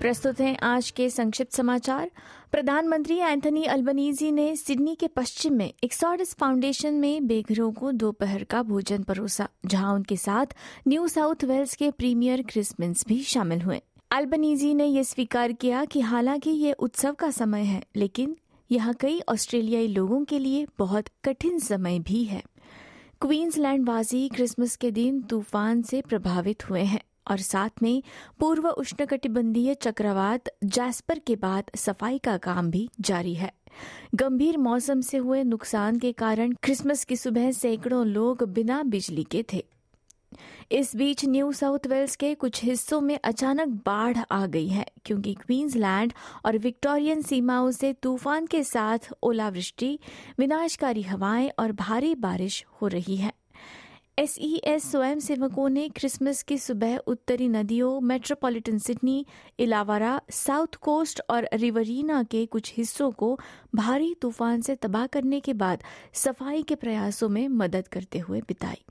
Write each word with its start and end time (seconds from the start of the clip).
प्रस्तुत 0.00 0.40
हैं 0.40 0.56
आज 0.58 0.90
के 0.90 1.08
संक्षिप्त 1.10 1.52
समाचार। 1.52 2.10
प्रधानमंत्री 2.52 3.16
एंथनी 3.16 3.64
अल्बनीजी 3.64 4.30
ने 4.32 4.56
सिडनी 4.56 4.94
के 4.94 5.06
पश्चिम 5.06 5.54
में 5.54 5.72
एक्सॉडस 5.84 6.34
फाउंडेशन 6.34 6.94
में 6.94 7.26
बेघरों 7.26 7.72
को 7.72 7.92
दोपहर 7.92 8.44
का 8.44 8.62
भोजन 8.62 9.02
परोसा, 9.02 9.48
जहाँ 9.66 9.94
उनके 9.94 10.16
साथ 10.16 10.46
न्यू 10.88 11.08
साउथ 11.08 11.44
वेल्स 11.44 11.74
के 11.76 11.90
प्रीमियर 11.90 12.42
क्रिसमिस 12.42 13.04
भी 13.08 13.22
शामिल 13.22 13.60
हुए। 13.60 13.80
अल्बनीजी 14.10 14.74
ने 14.74 14.86
यह 14.86 15.02
स्वीकार 15.02 15.52
किया 15.52 15.84
कि 15.84 16.00
हालाँकि 16.00 16.50
ये 16.50 16.72
उत्सव 16.72 17.12
का 17.12 17.30
समय 17.30 17.62
है, 17.62 17.82
लेकिन 17.96 18.36
यहाँ 18.70 18.94
कई 18.94 19.20
ऑस्ट्रेलियाई 19.28 19.86
लोगों 19.86 20.24
के 20.24 20.38
लिए 20.38 20.66
बहुत 20.78 21.04
कठिन 21.24 21.58
समय 21.58 21.98
भी 21.98 22.24
है। 22.24 22.42
क्वींसलैंड 23.20 23.88
वासी 23.88 24.28
क्रिसमस 24.28 24.76
के 24.76 24.90
दिन 24.90 25.22
तूफ़ान 25.22 25.82
से 25.82 26.02
प्रभावित 26.02 26.70
हुए 26.70 26.82
हैं। 26.82 27.02
और 27.30 27.38
साथ 27.38 27.82
में 27.82 28.02
पूर्व 28.40 28.68
उष्णकटिबंधीय 28.68 29.74
चक्रवात 29.74 30.48
जैस्पर 30.64 31.18
के 31.18 31.36
बाद 31.36 31.70
सफ़ाई 31.76 32.18
का 32.18 32.36
काम 32.38 32.70
भी 32.70 32.88
जारी 33.00 33.34
है। 33.34 33.52
गंभीर 34.14 34.58
मौसम 34.58 35.00
से 35.00 35.16
हुए 35.16 35.42
नुकसान 35.44 35.98
के 35.98 36.12
कारण 36.12 36.52
क्रिसमस 36.62 37.04
की 37.04 37.16
सुबह 37.16 37.50
सैकड़ों 37.52 38.06
लोग 38.06 38.42
बिना 38.48 38.82
बिजली 38.82 39.24
के 39.24 39.44
थे। 39.52 39.64
इस 40.72 40.94
बीच 40.96 41.24
न्यू 41.24 41.52
साउथ 41.52 41.86
वेल्स 41.86 42.16
के 42.16 42.34
कुछ 42.34 42.62
हिस्सों 42.64 43.00
में 43.00 43.18
अचानक 43.24 43.68
बाढ़ 43.86 44.18
आ 44.30 44.46
गई 44.46 44.68
है, 44.68 44.86
क्योंकि 45.04 45.34
क्वींसलैंड 45.34 46.12
और 46.44 46.58
विक्टोरियन 46.58 47.22
सीमाओं 47.22 47.70
से 47.70 47.92
तूफ़ान 47.92 48.46
के 48.46 48.62
साथ 48.64 49.12
ओलावृष्टि, 49.22 49.98
विनाशकारी 50.38 51.02
हवाएँ 51.02 51.50
और 51.58 51.72
भारी 51.72 52.14
बारिश 52.14 52.64
हो 52.82 52.86
रही 52.86 53.16
है। 53.16 53.32
एसईएस 54.18 54.90
स्वयं 54.90 55.18
सेवकों 55.20 55.68
ने 55.68 55.88
क्रिसमस 55.88 56.42
की 56.42 56.56
सुबह 56.58 56.96
उत्तरी 57.06 57.46
नदियों 57.48 58.00
metropolitan 58.00 58.78
Sydney 58.78 59.26
Illawarra 59.58 60.20
South 60.30 60.74
Coast 60.74 61.20
और 61.30 61.48
रिवरीना 61.54 62.22
के 62.22 62.44
कुछ 62.46 62.72
हिस्सों 62.76 63.10
को 63.10 63.38
भारी 63.74 64.14
तूफ़ान 64.14 64.60
से 64.60 64.74
तबाह 64.74 65.06
करने 65.06 65.40
के 65.40 65.52
बाद 65.54 65.82
सफ़ाई 66.14 66.62
के 66.62 66.74
प्रयासों 66.74 67.28
में 67.28 67.48
मदद 67.48 67.88
करते 67.88 68.18
हुए 68.18 68.40
बिताई। 68.40 68.84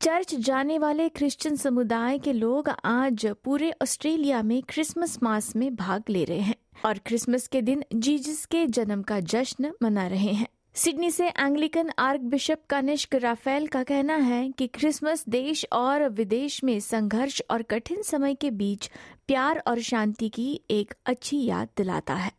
चर्च 0.00 0.34
जाने 0.34 0.78
वाले 0.78 1.08
क्रिश्चियन 1.08 1.56
समुदाय 1.56 2.18
के 2.18 2.32
लोग 2.32 2.68
आज 2.84 3.26
पूरे 3.44 3.72
ऑस्ट्रेलिया 3.82 4.42
में 4.42 4.62
क्रिसमस 4.62 5.18
मास 5.22 5.56
में 5.56 5.74
भाग 5.76 6.02
ले 6.10 6.24
रहे 6.24 6.40
हैं 6.40 6.56
और 6.84 6.98
क्रिसमस 6.98 7.46
के 7.46 7.62
दिन 7.62 7.84
जीजस 7.94 8.44
के 8.46 8.66
जन्म 8.66 9.02
का 9.02 9.20
जश्न 9.20 9.72
मना 9.82 10.06
रहे 10.06 10.32
हैं। 10.32 10.48
सिडनी 10.76 11.10
से 11.10 11.28
Anglican 11.28 11.90
arc 11.98 12.20
bishop 12.20 12.58
Kanishka 12.70 13.14
Raffel 13.14 13.66
का 13.66 13.82
कहना 13.82 14.16
है 14.16 14.48
कि 14.48 14.66
क्रिसमस 14.66 15.24
देश 15.28 15.66
और 15.72 16.08
विदेश 16.08 16.64
में 16.64 16.80
संघर्ष 16.80 17.40
और 17.50 17.62
कठिन 17.62 18.02
समय 18.02 18.34
के 18.34 18.50
बीच 18.50 18.90
प्यार 19.26 19.62
और 19.66 19.80
शांति 19.80 20.28
की 20.28 20.60
एक 20.70 20.94
अच्छी 21.06 21.44
याद 21.44 21.68
दिलाता 21.76 22.14
है। 22.14 22.32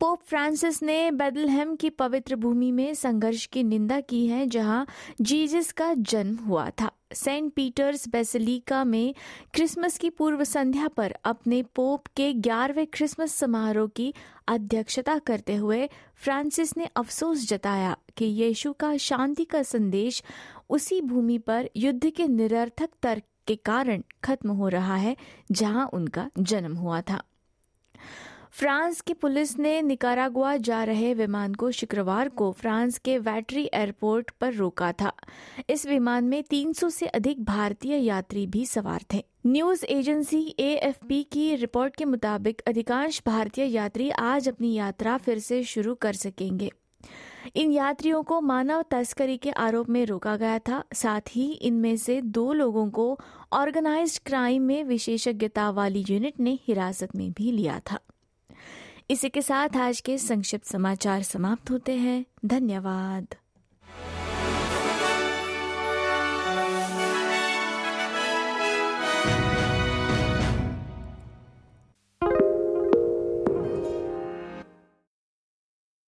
पोप 0.00 0.22
फ्रांसिस 0.22 0.82
ने 0.82 1.10
बेदलहम 1.10 1.76
की 1.76 1.90
पवित्र 1.90 2.36
भूमि 2.36 2.72
में 2.72 2.94
संघर्ष 2.94 3.46
की 3.46 3.62
निंदा 3.62 4.00
की 4.00 4.26
है, 4.26 4.46
जहाँ 4.46 4.86
जीजस 5.20 5.72
का 5.72 5.94
जन्म 5.94 6.36
हुआ 6.36 6.70
था। 6.70 6.90
सेंट 7.14 7.52
पीटर्स 7.52 8.08
बेसिलिका 8.08 8.84
में 8.84 9.14
क्रिसमस 9.54 9.98
की 9.98 10.10
पूर्व 10.10 10.44
संध्या 10.44 10.88
पर 10.88 11.14
अपने 11.24 11.62
पोप 11.62 12.06
के 12.06 12.32
ग्यारहवें 12.32 12.86
क्रिसमस 12.86 13.34
समारोह 13.34 13.88
की 13.88 14.14
अध्यक्षता 14.48 15.18
करते 15.18 15.54
हुए 15.54 15.88
फ्रांसिस 16.14 16.76
ने 16.76 16.88
अफसोस 16.96 17.48
जताया 17.48 17.96
कि 18.16 18.24
यीशु 18.24 18.72
का 18.72 18.96
शांति 18.96 19.44
का 19.44 19.62
संदेश 19.62 20.22
उसी 20.70 21.00
भूमि 21.00 21.38
पर 21.38 21.70
युद्ध 21.76 22.10
के 22.10 22.26
निरर्थक 22.26 22.90
तर्क 23.02 23.22
के 23.46 23.56
कारण 23.56 24.02
खत्म 24.24 24.50
हो 24.50 24.68
रहा 24.68 24.96
है, 24.96 25.16
जहाँ 25.52 25.90
उनका 25.92 26.30
जन्म 26.38 26.76
हुआ 26.76 27.00
था। 27.00 27.22
फ्रांस 28.54 29.00
की 29.00 29.14
पुलिस 29.14 29.58
ने 29.58 29.82
निकारागुआ 29.82 30.56
जा 30.56 30.84
रहे 30.84 31.14
विमान 31.14 31.54
को 31.54 31.70
शुक्रवार 31.70 32.28
को 32.28 32.52
फ्रांस 32.52 32.98
के 32.98 33.18
वैटरी 33.18 33.70
एयरपोर्ट 33.74 34.30
पर 34.30 34.52
रोका 34.54 34.92
था। 34.92 35.12
इस 35.70 35.86
विमान 35.86 36.24
में 36.24 36.42
300 36.42 36.90
से 36.90 37.06
अधिक 37.06 37.44
भारतीय 37.44 37.96
यात्री 37.96 38.46
भी 38.46 38.66
सवार 38.66 39.00
थे। 39.14 39.24
न्यूज़ 39.46 39.84
एजेंसी 39.84 40.54
एएफपी 40.58 41.22
की 41.22 41.56
रिपोर्ट 41.56 41.96
के 41.96 42.04
मुताबिक 42.04 42.62
अधिकांश 42.66 43.22
भारतीय 43.26 43.64
यात्री 43.64 44.10
आज 44.10 44.48
अपनी 44.48 44.74
यात्रा 44.74 45.16
फिर 45.16 45.38
से 45.38 45.62
शुरू 45.62 45.94
कर 45.94 46.12
सकेंगे। 46.12 46.70
इन 47.56 47.72
यात्रियों 47.72 48.22
को 48.22 48.40
मानव 48.40 48.84
तस्करी 48.90 49.36
के 49.36 49.50
आरोप 49.50 49.88
में 49.88 50.06
रोका 50.06 50.36
गया 50.36 50.58
था। 50.58 50.84
साथ 50.94 51.20
ही 51.30 51.52
इनमें 51.52 51.96
से 51.96 52.22
दो 52.22 52.52
लोगों 52.52 52.90
को 52.90 53.18
ऑर्गेनाइज्ड 53.52 54.22
क्राइम 54.26 54.62
में 54.62 54.84
विशेषज्ञता 54.84 55.70
वाली 55.70 56.04
यूनिट 56.10 56.40
ने 56.40 56.58
हिरासत 56.62 57.16
में 57.16 57.32
भी 57.32 57.52
लिया 57.52 57.80
था। 57.90 57.98
इसी 59.10 59.28
के 59.28 59.42
साथ 59.42 59.76
आज 59.76 60.00
के 60.00 60.18
संक्षिप्त 60.18 60.66
समाचार 60.66 61.22
समाप्त 61.22 61.70
होते 61.70 61.92
हैं। 61.92 62.24
धन्यवाद। 62.44 63.34